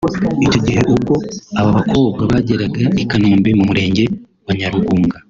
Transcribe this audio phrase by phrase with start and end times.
[0.45, 1.15] Icyo gihe ubwo
[1.59, 4.03] aba bakobwa bageraga i Kanombe mu murenge
[4.45, 5.15] wa Nyarugunga